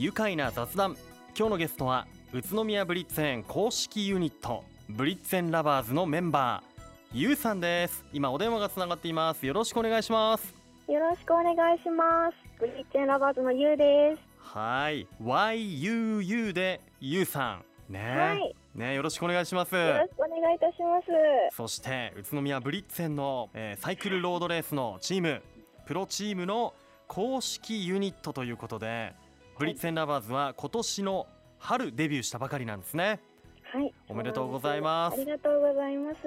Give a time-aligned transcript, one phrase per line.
[0.00, 0.96] 愉快な雑談。
[1.36, 8.02] 今日のゲストは宇都宮ブリッツェン公式ユニットブリッツェンラバーズのメンバーゆうさんです。
[8.10, 9.44] 今お電話がつながっています。
[9.44, 10.54] よろしくお願いします。
[10.88, 12.34] よろしくお願いします。
[12.58, 14.22] ブリッツェンラバーズのゆうです。
[14.38, 15.06] はい。
[15.22, 17.92] YUU でゆうさん。
[17.92, 18.56] ね、はい。
[18.74, 19.74] ねよろしくお願いします。
[19.74, 21.54] よろしくお願いいたします。
[21.54, 25.42] そして宇都宮ブリッツェンの、えーサイクルロードレースのチーム
[25.84, 26.72] プロチームの
[27.06, 29.12] 公式ユニットということで
[29.60, 31.26] ブリッツェンラバーズは今年の
[31.58, 33.20] 春デビューしたばかりなんですね
[33.62, 33.92] はい。
[34.08, 36.18] おめでとうございますありがとうございます。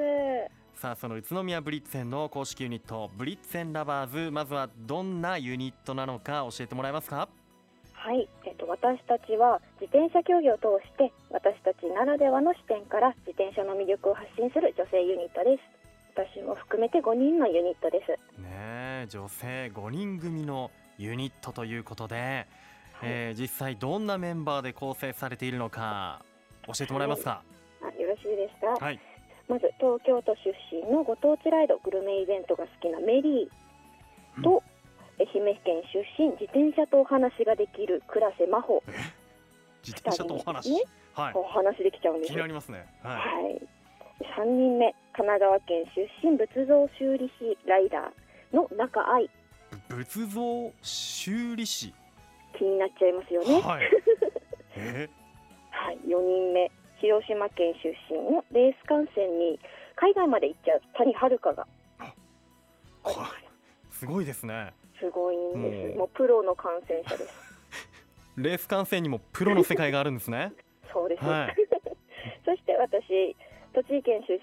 [0.75, 7.27] さあその宇都宮ブリッツェンの公式ユニットブリッツェンラバーズまずはどんなユニットなのか教えてもらえますか？
[7.93, 8.29] はい。
[8.45, 15.63] えっと私たちは自転車競技を通して私たちならではの視点から自転車の魅力を発信する女性ユニットです。
[16.15, 18.11] 私も含めて5人のユニットです。
[18.39, 22.45] ねえ女性5人組のユニットということで、
[23.03, 26.23] えー実際どんなメンバーで構成されているのか
[26.67, 27.41] 教えてもらえますか？
[27.81, 28.85] あよろしいですか？
[28.85, 28.99] はい。
[29.49, 34.63] まず東京都出身のご当地ライドグルメイベントが好きなメリーと、
[35.19, 38.81] 愛媛県出身自転車とお話ができる倉瀬真帆。
[39.85, 40.83] 自転車とお話、ね。
[41.13, 41.33] はい。
[41.35, 42.27] お話できちゃうんです。
[42.29, 42.85] 気になりますね。
[43.03, 43.19] はは
[43.49, 43.61] い、
[44.39, 49.25] 3人目神奈川県出身仏像修理師ライダーの中愛。
[49.25, 49.29] い
[49.89, 51.93] 仏像修理師？
[52.63, 53.91] 気になっちゃいますよね、はい。
[54.77, 55.09] え？
[55.71, 56.71] はい、4人目。
[56.99, 59.59] 広島県出身のレース観戦に
[59.97, 61.67] 海外まで行っちゃう谷遥が。
[63.03, 63.19] こ
[63.91, 64.73] すごいですね。
[64.97, 65.95] すごいんです、う。
[65.95, 67.33] んもうプロの観戦者です。
[68.37, 70.53] レース観戦にもプロの世界があるんですね。
[70.93, 71.55] そうです、はい。
[72.45, 73.35] そして私
[73.73, 74.39] 栃木県出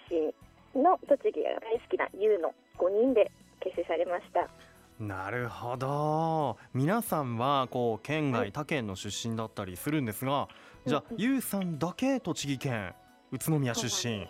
[0.74, 4.48] 身の栃木が大好きな YOU の5人で結成されました
[5.00, 6.58] なるほど。
[6.74, 8.52] 皆さんはこう県はい。
[8.52, 10.48] 外他県の出身だったりするんですが
[10.86, 12.92] じゃあゆうさんだけ栃木県
[13.32, 14.28] 宇都宮出身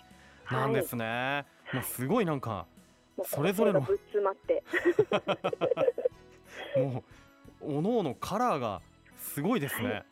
[0.49, 0.95] なんです。
[0.95, 1.45] ね。
[1.73, 2.67] もうすごいなんか
[3.25, 3.81] それぞれの
[6.77, 7.05] も
[7.61, 8.81] うおのおのカラーが
[9.17, 10.05] すごいですね、はい。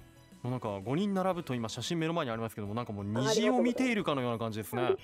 [0.42, 4.96] もうなんか5人並ぶと今写真目の前にありますけどもなんかもう虹を見ているかのような感じですね。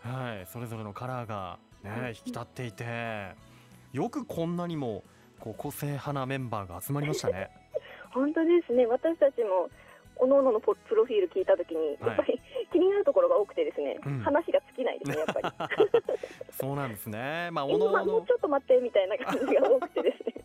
[0.00, 0.46] はい。
[0.46, 3.34] それぞれのカラーがはいね引き立っていて
[3.94, 5.04] よくこんなにも
[5.38, 7.48] こう個性派なメンバーが集まりましたね。
[8.10, 8.86] 本当ですね。
[8.86, 9.70] 私たちも
[10.16, 11.98] おのののポプロフィール聞いたときに、はい。
[12.08, 12.40] やっぱり
[12.72, 14.18] 気になるところが多くてですね、うん。
[14.20, 16.10] 話が尽きないですねやっぱり。
[16.50, 17.50] そうなんですね。
[17.52, 18.04] まあ お今のおの。
[18.14, 20.44] もうちょっと待ってみたいな感じが多くてですね。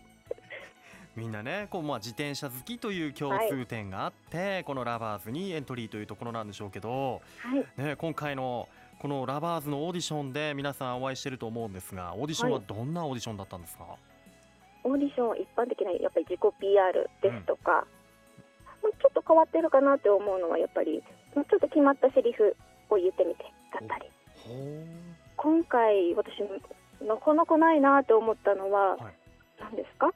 [1.15, 7.81] みんなねこうまあ自転車好きという共通点があって、このラバーズにエントリーというところなんでしょうけどはい。
[7.81, 12.65] ね、今回のこのラバーズのオーディションで皆さんお会いしてると思うんですがオーディションははい。
[12.67, 13.85] どんなオーディションだったんですか、
[14.83, 17.87] オーディション一般的なやっぱり自己 PR ですとか、
[18.83, 21.01] まあちょっと変わってるかなって思うのはやっぱり
[21.33, 22.55] もうちょっと決まったセリフ
[22.89, 24.09] を言ってみてだったり。
[25.37, 26.43] 今回私
[27.07, 29.13] なかなかないなって思ったのは、はい。
[29.61, 30.11] 何ですか？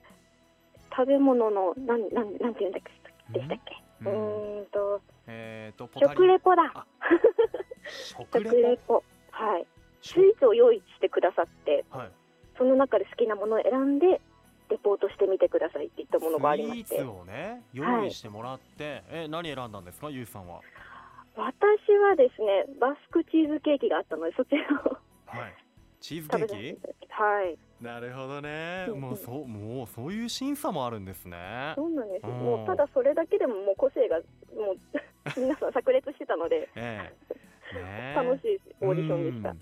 [0.95, 2.81] 食べ物のなんなんなんて言うんだっ
[3.31, 3.39] け？
[3.39, 4.09] でしたっけ？
[4.09, 4.15] ううん。
[4.59, 6.63] ーんとえーとポタリ食レポだ。
[6.75, 6.85] あ
[7.89, 9.03] 食食レレポ。
[9.31, 9.65] はい。
[10.01, 12.11] スポイーツを用意してくださってはい。
[12.57, 14.21] その中で好きなものを選んで
[14.69, 16.87] レポートしてみてくださいっていったものがありまして。
[16.87, 20.09] スイーツをね用意してもらって、え何選んだんですか？
[20.09, 20.61] ゆうさんは。
[21.35, 21.47] 私
[21.97, 25.53] はですねバスクチーズケーキがあったのでそちらをはい。
[25.99, 26.79] チーズケーキ？
[27.09, 27.57] はい。
[27.81, 28.87] なるほどね。
[28.95, 31.73] もうそうもうそういう審査もあるんですね。
[31.75, 32.27] そうなんです。
[32.27, 32.31] うん。
[32.31, 34.17] もうただそれだけでももう個性が
[34.55, 34.77] もう
[35.39, 36.69] 皆さん炸裂してたので。
[36.75, 37.33] ええ
[37.79, 37.81] ね。
[37.85, 39.49] え楽しいオーディションでした。
[39.51, 39.59] うん。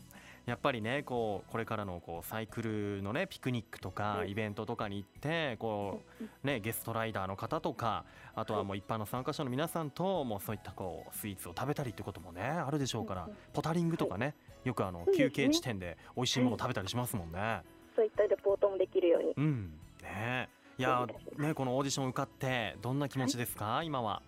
[0.47, 14.33] やっぱりねこうこれからのこうサイクルのねピクニックとかうんイベントとかに行ってこうねゲストライダーの方とかあとはもう一般の参加者の皆さんともうそういったこうスイーツを食べたりってこともねあるでしょうからポタリングとかね
[14.63, 17.61] よくあの休憩地点で美味しいものを食べたりしますもんね。
[17.95, 19.33] そういったレポートもできるように。
[19.37, 19.73] うん。
[20.01, 20.49] ね。
[20.77, 21.05] いや
[21.37, 24.23] ねこのオーディション受かってどんな気持ちですか今は？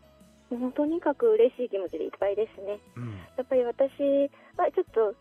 [0.58, 2.80] もうとにかく嬉しい気持ちでいっぱいですね。
[2.96, 3.18] うん。
[3.38, 3.90] やっぱり私
[4.58, 5.16] はちょっと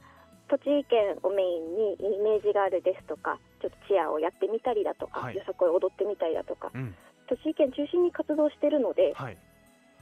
[0.49, 5.37] 栃木県をメインにイメージがあるですとかちょっとチアをやってみたりだとか、はい。
[5.37, 6.94] よさこい踊ってみたりだとかうん。
[7.29, 9.37] 栃木県中心に活動してるのではい。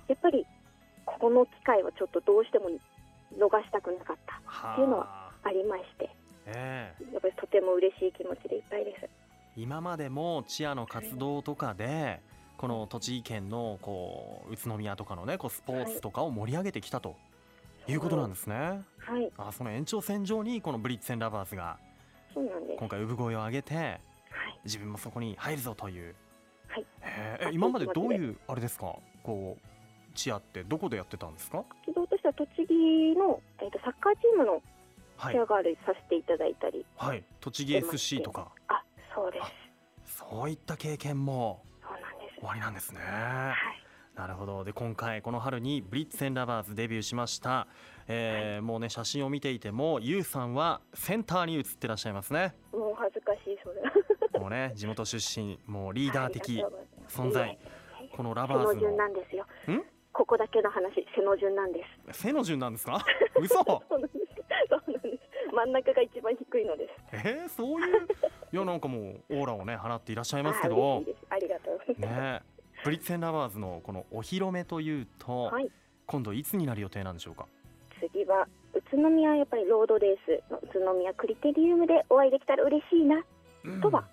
[0.08, 0.46] やっぱり
[1.06, 2.70] ここの機会はちょっとどうしても
[3.38, 6.10] 逃したくなかったはっていうのはあありまして
[6.46, 7.12] ええ。
[7.12, 9.08] やっぱりとても嬉しい気持ちでいっぱいです。
[9.56, 12.20] 今までもチアの活動とかで
[12.60, 17.16] この栃木県のこう宇都宮とかのねこうスポーツとかを盛り上げてきたと
[17.88, 18.82] いうことなんですね。
[18.98, 19.32] はい。
[19.38, 21.78] あその延長線上にこのブリッツェンラバーズが
[22.78, 23.98] 今回産声を上げてはい。
[24.66, 26.14] 自分もそこに入るぞという、
[26.68, 26.80] はい。
[26.80, 28.94] へええ今までどういうあれですか？
[29.22, 29.66] こう
[30.14, 31.64] チアってどこでやってたんですか？
[31.86, 32.74] 活動としては栃木
[33.18, 34.62] の、えー、とサッカーチームの
[35.16, 35.32] はい。
[35.34, 37.24] チアガールさせていただいたり、はい。
[37.40, 38.52] 栃木 FC とか。
[38.68, 38.82] あ
[39.14, 39.40] そうで
[40.04, 40.18] す。
[40.18, 41.62] そういった経験も
[42.40, 43.00] 終わりなんですね。
[43.00, 43.56] はい。
[44.16, 44.64] なるほど。
[44.64, 47.66] で今回この春にブリッツェンラバーズデビューしました、
[48.08, 52.54] えーもうね写真を見ていてもゆうさんはセンターに写ってらっしゃいますね。
[52.72, 53.80] もう恥ずかしいそれ。
[54.40, 56.64] もうね地元出身もうリーダー的
[57.08, 57.58] 存在。
[58.16, 59.46] このラバーズのなんですよ。
[59.68, 59.82] ん？
[60.12, 62.22] ここだけの話背の順なんです。
[62.22, 63.04] 背の順なんですか？
[63.40, 63.54] 嘘。
[63.64, 64.20] そうなんです。
[65.52, 67.16] 真ん中が一番低いのです。
[67.26, 68.08] えー、そういう？
[68.52, 71.19] いやなんかもうオーラをね放っていらっしゃいますけあど嬉しいいます、
[72.00, 72.42] ね。
[72.84, 75.70] ブリッツェンラバーズのこのお披露目というと、はい。
[76.06, 77.46] 今度いつになる予定なんでしょうか？
[78.00, 83.22] 次は宇都宮やっぱりロードレースの宇都宮クリテリウムでお会いできたら嬉しいな
[83.64, 83.80] うん。
[83.80, 84.04] とは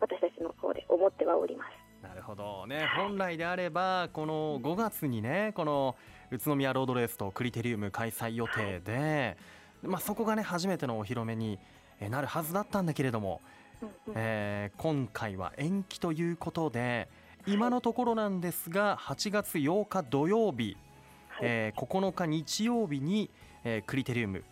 [0.00, 2.06] 私たちの方で思ってはおります。
[2.06, 2.66] なるほど。
[2.66, 5.96] ね本来であればこの5月にねこの
[6.30, 9.36] 宇都宮ロードレースとクリテリウム開催予定で、
[9.82, 11.58] まあ、そこがね初めてのお披露目に
[12.00, 13.42] えなるはずだったんだけれども、
[14.14, 17.08] えー今回は延期ということで
[17.46, 20.76] 今のところなんですが8月8日土曜日、
[21.28, 21.48] はい。
[21.48, 23.30] えー9日日曜日に、
[23.64, 24.44] えークリテリウム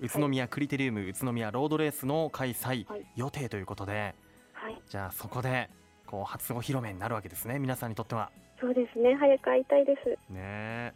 [0.00, 3.06] 宇都宮クリテリウム宇都宮ロードレースの開催はい。
[3.16, 4.14] 予定ということで、
[4.52, 4.80] はい。
[4.88, 5.70] じゃあそこで
[6.06, 8.30] こう初お披露目になるわけですね皆さんにとっては。
[8.60, 10.08] そうですね早く会いたいです。
[10.10, 10.92] ねえ。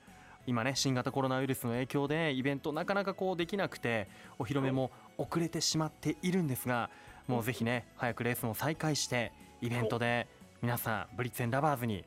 [0.47, 6.91] 今ね新型コロナウイルスの影響でイベントなかなかこうできなくてお披露目も遅れてしまっているんですが
[7.31, 10.27] もうぜひね早くレースも再開してイベントで
[10.63, 12.05] 皆さんブリッツェンラバーズに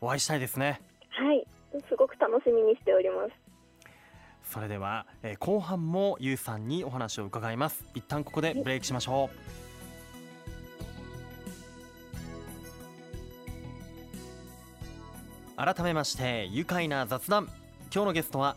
[0.00, 0.80] お会いしたいですね。
[1.10, 1.44] はい。
[1.88, 3.32] すごく楽しみにしております。
[4.44, 7.84] それでは、えー後半もゆうさんにお話を伺います。
[7.94, 9.36] 一旦ここでブレイクしましょう。
[15.56, 17.48] 改めまして愉快な雑談。
[17.92, 18.56] 今日のゲストは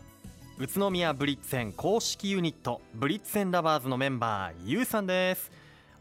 [0.58, 5.50] 宇都宮ブリッツェン公式ユニットブリッツェンラバーズのメンバーゆうさんです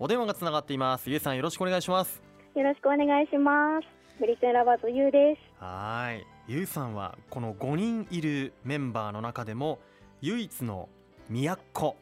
[0.04, 1.10] お電話がつながっています。
[1.10, 2.22] ゆうさんよろしくお願いします。
[2.56, 3.88] よろしくお願いします。
[4.20, 5.64] ブリッツェンラバーズユーです。
[5.64, 6.28] はーい。
[6.46, 9.80] ゆうさんはこの5人いるメンバーの中でも
[10.20, 10.90] 唯一の
[11.30, 11.96] 宮っ子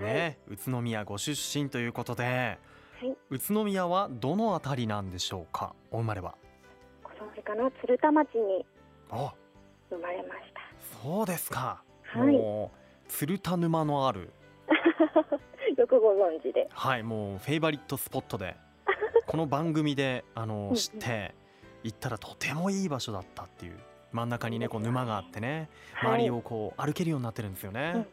[0.00, 2.22] ね、宇都宮ご出身ということで、
[3.00, 3.16] はい。
[3.30, 5.74] 宇都宮はどのあたりなんでしょうか？
[5.90, 6.36] お生まれは。
[7.18, 7.68] それかな？
[7.80, 8.64] 鶴田町に
[9.10, 9.34] あ。
[9.90, 10.38] 生まれまし
[11.02, 12.32] そうですか、はい。
[12.36, 14.30] もう鶴田沼のある。
[14.68, 15.24] た
[15.80, 16.68] よくご存知で。
[16.70, 18.54] はいもうフェイバリットスポットで
[19.26, 21.34] この番組であのうん知って
[21.82, 23.78] 行ったらとてもいい場所だったっていう
[24.12, 25.70] 真ん中にねこう沼があってね
[26.02, 28.06] 周りをこう歩けるようになってるんですよね、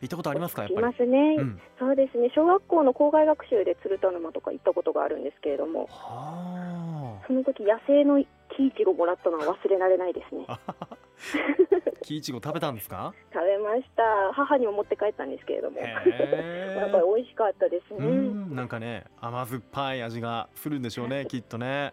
[0.00, 0.86] 行ったことありますかやっぱり？
[0.86, 1.60] いますね、うん。
[1.78, 2.30] そうですね。
[2.34, 5.86] 小学校の校外学習で鶴田沼とか行ったことがあるんですけれども。
[5.86, 8.22] はその時野生の
[8.56, 10.46] 木いちごもらったのは忘れられないですね
[11.18, 13.12] あ木いちご食べたんですか？
[13.32, 14.02] 食べました。
[14.32, 15.78] 母にも持って帰ったんですけれども。
[15.78, 15.82] へ
[16.78, 18.54] やっえぱり美味しかったですうね、ん。
[18.54, 21.92] なんかね甘酸っぱい味がするんでしょうねきっとね。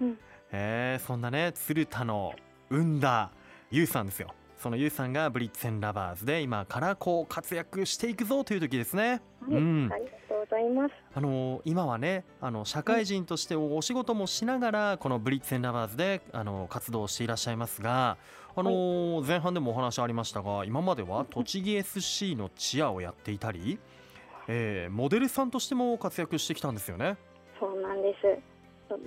[0.00, 0.10] うん。
[0.52, 2.34] へえそんなね鶴田の
[2.70, 3.30] 生んだ
[3.70, 4.28] ゆうさんですよ。
[4.58, 9.20] そのゆうさんがブリッツェンラバーズで今からこう活躍していくぞという時ですね。
[9.42, 9.52] はい。
[9.52, 9.90] うん。
[9.92, 10.94] ありがとうございます。
[11.14, 18.16] あの今はねあの社会人としてお仕事もしながらこのブリッツェンラバーズであの活動していらっしゃいますが
[18.54, 23.78] あの前半でもお話ありましたが今までは栃木 SC のチアをやっていたり、
[24.48, 27.16] えーモデルさんとしても活躍してきたんですよね。
[27.58, 28.38] そうなんです。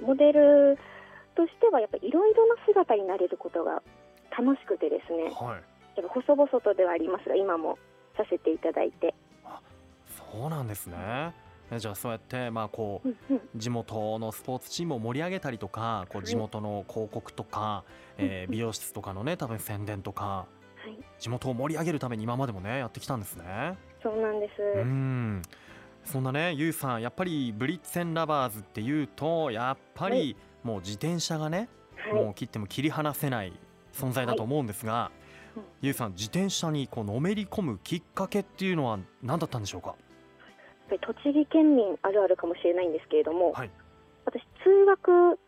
[0.02, 0.78] モデル
[1.36, 3.82] としてはやっぱりいろいろな姿になれることが
[4.38, 5.24] 楽しくてですね。
[5.24, 6.00] はい。
[6.00, 7.78] やっぱ細々とではありますが今も
[8.18, 9.16] させていただいて、
[10.32, 11.34] そうなんですね。
[11.72, 13.10] えじゃあそうやってまあこう
[13.56, 16.26] 地元のスポーツチームを盛り上げたりとかこうはい。
[16.28, 17.84] 地元の広告とか、
[18.18, 23.78] えー美容室とかのね多分宣伝とかはい、地元を盛り上げるために今までもねやってきたんですね。
[24.02, 25.42] そうなんです、うん。
[26.06, 31.68] そんなねゆうさんやっぱりブリッツェンラバーズっていうとやっぱりもう自転車がね、
[31.98, 32.14] はい。
[32.14, 33.54] もう切っても切り離せない
[33.94, 35.12] 存在だと思うんですが、
[35.56, 39.96] うんゆうさん自転車にこうのめり込むきっかけっていうのは何だったんでしょうか？
[40.98, 43.72] 栃木県民あるあるかもしれないんですけれども、はい。
[44.26, 45.40] 私通学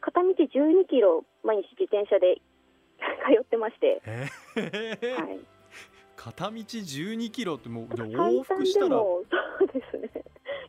[0.00, 2.40] 片道12キロ毎日自転車で
[2.98, 5.38] 通ってまして、えーはい、
[6.16, 8.88] 片道12キロってもう往復したら。
[8.88, 9.24] そ
[9.60, 10.10] うですね。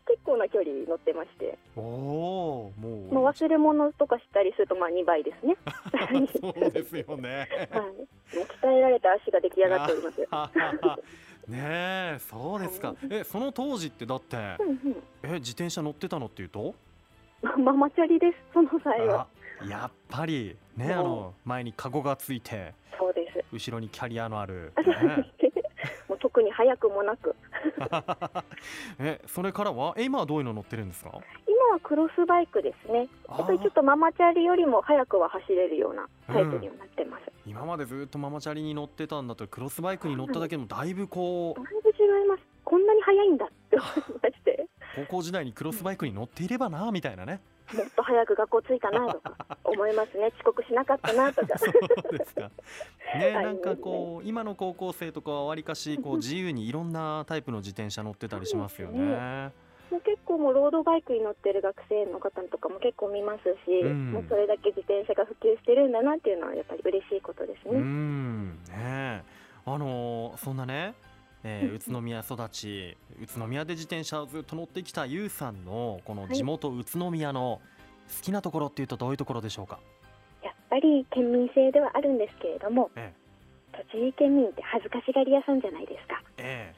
[0.05, 3.15] 結構な距離乗ってまして、もう。
[3.29, 5.55] 忘れ物とかしたりするとまあ2倍ですね、
[6.41, 7.47] そうですよね。
[7.71, 10.27] はい、もう鍛えられた足が出来上がっております。
[11.51, 12.95] はははねえそうですか。
[13.09, 16.75] えその当時ってだってうんうんえ自転車乗ってたのっていうと？
[17.41, 19.27] まママチャリです、その際は。
[19.61, 23.43] あやっぱりねあの前にカゴがついてそうです。
[23.51, 25.31] 後ろにキャリアのある、ね、
[26.07, 27.35] もう特に早くもなく、
[28.99, 29.93] えそれからは？
[29.97, 31.11] え今はどういうの乗ってるんですか？
[31.47, 33.07] 今はクロスバイクですね。
[33.27, 37.23] あやっぱりちょっとママチャリよりも早くは走れるようなタイプにはなってます。
[37.49, 42.43] 今までずっとママチャリに乗ってたんだとクロスバイクに乗っただけでもだいぶこうだいぶ違います。
[42.63, 43.89] こんなに速いんだって思い
[44.21, 47.41] まして、高校時代にクロスバイクに乗っていればなみたいなね
[47.73, 50.27] もっと早く学校着いたなとか思いますね。
[50.27, 51.57] 遅刻しなかったなとか。
[51.57, 52.51] そうですか。
[53.17, 59.51] ね、は いなんかこう今の高校生とかはわりかしこう自由にいろんなタイプの自転車乗ってたりしますよね。
[59.91, 64.11] もう結構もうロードバイクに乗ってる学生の方とかも結構見ますし、うん。
[64.11, 67.79] もうそれだけ自転車が普及してるんだなっていうのはやっぱり嬉しいことですうね。
[67.79, 69.23] ん、ね、
[69.65, 70.93] あのーそんなね、
[71.43, 77.59] えー宇都宮育ち、宇都宮で自転車をずっと乗ってきたゆうさんのこの地元宇都宮の
[78.15, 79.79] 好きなところっていうとどういうところでしょうか？
[80.43, 83.11] やっぱり県民性ではあるんですけれども、え。
[83.91, 86.21] 栃木県民って恥ずかしがり屋さんじゃないですか。
[86.37, 86.73] え、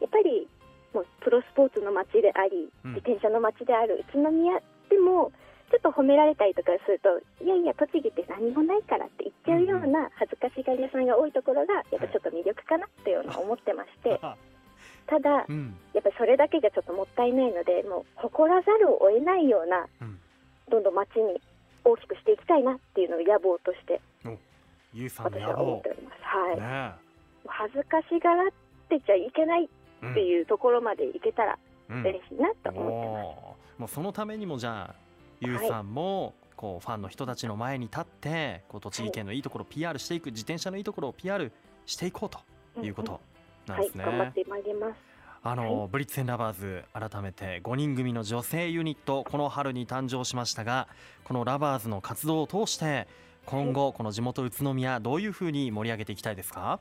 [0.00, 0.02] え。
[0.02, 0.46] やっぱり
[0.94, 2.94] もうプロスポーツの街であり、うん。
[2.94, 5.32] 自転車の街である宇都宮でも
[5.72, 7.08] ちょっと褒められたりとかすると
[7.42, 14.20] いやいや栃木って何もないからって言っちゃうような恥ずかしがり屋さんが多いところがやっぱちょっと魅力かなっていうのを思ってまして。
[14.20, 14.20] え、
[15.08, 20.20] ただうん、やっぱりそれだけじゃちょっともったいないのでもう誇らざるを得ないようなうん、
[20.68, 21.40] どんどん街に
[21.84, 24.00] 大きくしていきたいなっていうのを野望として
[24.94, 25.88] 私野望は思って。
[25.88, 26.22] おります。
[26.22, 26.92] はい、ね
[27.46, 28.50] 恥ずかしがらっ
[28.88, 29.68] てちゃいけないえ、
[30.10, 31.58] っていうところまでいけたら
[31.90, 32.02] うん。
[32.02, 32.80] 嬉しいなと思ってます。
[32.80, 33.80] おー。
[33.80, 34.94] もうそのためにもじゃあ
[35.40, 41.50] ゆうさんもこうファンの人たちの前に立ってこう栃木県のいいところを PR していく自転車のいいところを PR
[41.86, 43.20] していこうということ
[43.66, 43.78] なん。
[43.78, 44.04] はい、ですね。
[44.04, 44.94] 頑張ってまいります。
[45.44, 50.86] あの、はブリッツェンラバーズ改めて5人組の女性ユニットこの春に誕生しましたが
[51.24, 53.08] このラバーズの活動を通して
[53.44, 56.78] 今後この地元宇都宮どういうふうに盛り上げていきたいですか？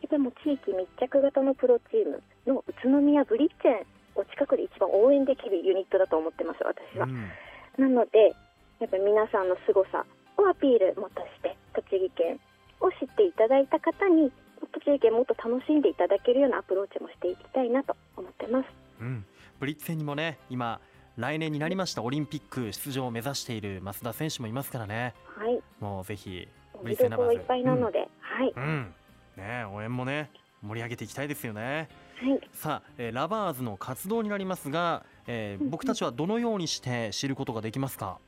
[0.00, 7.06] やっぱりもう地域密着型のプロチームの宇都宮ブリッツェンを近くで一番応援できるユニットだと思ってます、私は。
[7.06, 7.30] うん。
[7.78, 8.34] なので、
[8.80, 10.04] やっぱり皆さんの凄さ
[10.36, 12.40] をアピールもとして、栃木県
[12.80, 14.32] を知っていただいた方に、
[14.72, 18.66] 栃木県もっと楽しんでいただけるようなアプローチもしていきたいなと思ってます。
[19.00, 19.24] うん、
[19.58, 20.80] ブリッツェンにもね今
[21.16, 25.14] 来年になりましたオリンピック出場を目指している増田選手もいますからね。
[25.36, 26.48] はい、もうぜひ
[26.80, 28.94] ブリ見ッツェンラバーズいっぱいなので、はい、うん、うん。
[29.36, 30.30] ね応援もね
[30.62, 31.88] 盛り上げていきたいですよね
[32.20, 32.40] はい。
[32.52, 38.18] さあ、えーラバーズの活動になりますが、えーうん僕たちはどのようにして知ることができますか？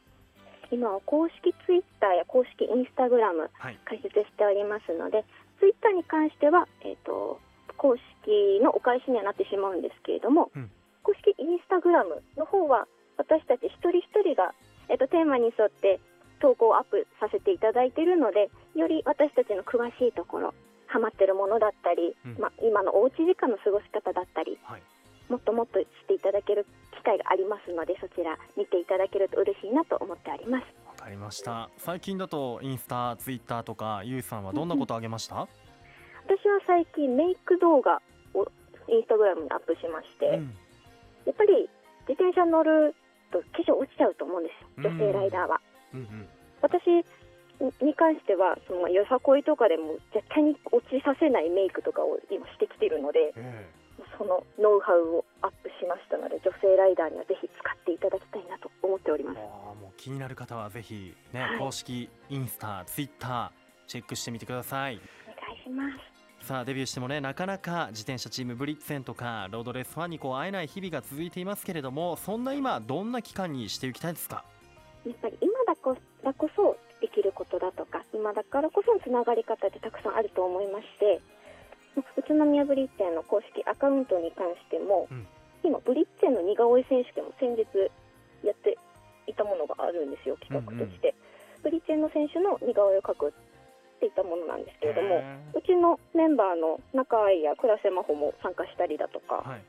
[0.70, 3.78] 今は公式ツイッターや公式インスタグラムはい。
[3.84, 5.24] 解説しておりますので、
[5.60, 7.38] ツイッターに関しては、えー、と
[7.76, 10.70] 公式のお返しにはなってしまうんですけれども、うん。
[11.02, 12.88] 公式インスタグラムの方は
[13.18, 14.54] 私たち一人一人が、
[14.88, 16.00] えー、とテーマに沿って
[16.40, 20.54] 投稿をアップさせていただいているのでより私たちの詳しいところ
[20.94, 22.38] ハマってるものだったり、うん。
[22.38, 24.82] まあ、今のおうち時間の過ごし方だったりはい。
[25.28, 30.66] もっともっとしていただける機会がありますのでそちら見ていただけると嬉しいなと思っております。
[30.86, 31.68] わかりました。
[31.78, 38.00] 最近だとインスタツイッターとかゆうさんはどんなことあげました、私は最近メイク動画
[38.34, 38.46] を
[38.86, 40.54] インスタグラムにアップしまして、うん。
[41.26, 41.68] やっぱり
[42.06, 42.94] 自転車乗る
[43.32, 44.68] と化粧落ちちゃうと思うんですよ。
[44.78, 45.60] うん女性ライダーは、
[45.94, 46.28] うんうん。
[46.62, 46.80] 私
[47.80, 53.70] に関してはそのよさこいとかでも絶対に落ちさせないメイクとかを今してきているのでえ
[54.18, 59.36] そのノウハウをアップしましたので女性ライダーにはぜひ使っていただきたいなと思っております。
[59.36, 61.58] もう気になる方はぜひね、はい。
[61.58, 63.50] 公式インスタツイッター
[63.86, 65.00] チェックしてみてください。
[65.26, 65.84] お願いしま
[66.40, 66.46] す。
[66.46, 74.44] さあデビューしてもねなかなか自転車チームブリッツェンとかロードレースファンにこう会えない日々が続いていますけれどもそんな今どんな期間にしていきたいですか？
[75.06, 76.76] やっぱり今だからこそ
[77.58, 81.20] だとか今だからこそのつながり方ってたくさんあると思いまして
[81.96, 85.26] 宇都宮ブリッツェンの公式アカウントに関しても、うん。
[85.62, 87.64] 今ブリッツェンの似顔絵選手権も先日
[88.44, 88.76] やって
[89.26, 91.14] いたものがあるんですよ企画として、
[91.62, 93.32] ブリッツェンの選手の似顔絵を描くっ
[94.00, 99.62] ていったものなんですけれども、へうちのメンバーの中井や倉瀬真帆も参加したりだとか、ーはい。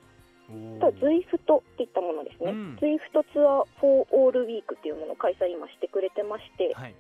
[0.79, 2.77] とは Zwift っていったものですね、うん。
[2.79, 6.95] Zwift Tour for All Week っていうものを開催今してくれてまして、はい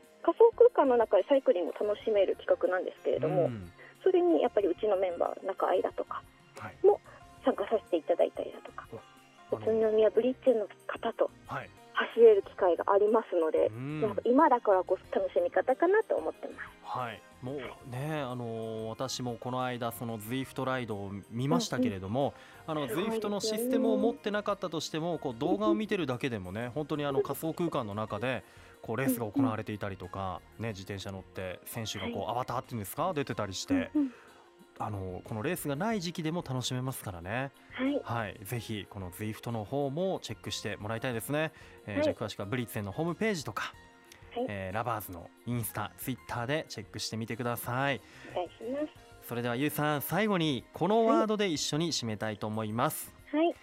[0.75, 3.71] 仮想空間の中でサイクリングを楽しめる企画なんですけれども、うん。
[4.03, 6.21] それにやっぱりうちのメンバー中井だとか
[6.59, 6.75] はい。
[7.43, 11.69] 参加させていただいたりだとかあ宇都宮ブリッジの方とはい。
[11.95, 14.15] 走れる機会がありますので、うん。
[14.25, 16.75] 今だからこそ楽しみ方かなと思ってます。
[16.83, 17.55] はい、もう
[17.89, 18.74] ね、あのー
[19.09, 22.33] 私もこの間その ZWIFT ライドを見ましたけれども、
[22.67, 28.43] あのすごいですよ ZWIFT ねのシステムを持ってなかったとしてもこう動画を見てるだけでもね本当にあの仮想空間の中で
[28.81, 33.13] こうレースが行われていたりとか、ね、自転車乗って選手がこう、はアバターっていうんですか？
[33.13, 34.11] 出てたりして、うんうん。
[34.77, 37.51] あのこのレースがない時期でも楽しめますからね。
[37.71, 38.01] はい。
[38.03, 41.51] はい、ぜひこの ZWIFT の方もチェックしてもらいたいですね。
[41.85, 42.03] えーはい。
[42.03, 43.84] じゃあ詳しくはブリッツェンのホームページとか、はい
[44.47, 48.01] えーラバーズのインスタ、ツイッターでチェックしてみてください。
[48.33, 49.27] お願いします。
[49.27, 53.13] それではゆうさん最後にこのワードで一緒に締めたいと思います。
[53.31, 53.53] はい。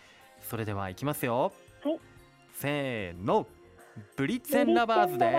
[0.41, 1.53] それではいきますよ。
[1.83, 1.99] はい。
[2.55, 3.47] せーの。
[4.17, 5.31] ブリッツェンラバーズで。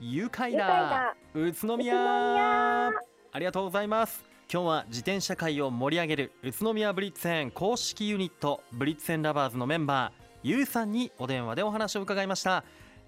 [0.00, 0.66] 愉快だ。
[0.66, 1.14] だ。
[1.34, 1.94] 宇都宮。
[1.94, 2.88] 宇都宮。
[3.34, 4.32] ありがとうございます。
[4.52, 12.62] 今日は自転車界を盛り上げる宇都宮ブリッツェン公式ユニットブリッツェンラバーズのメンバーゆうさんにお電話でお話を伺いました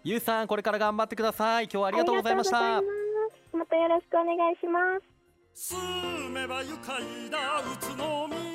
[0.06, 1.64] ゆうさんこれから頑張ってください。
[1.64, 2.58] 今日はありがとうございました。
[2.60, 5.00] またよろしくお願いしま
[5.54, 5.72] す。
[5.72, 7.62] 住めば愉快だ。
[7.62, 8.53] 宇都宮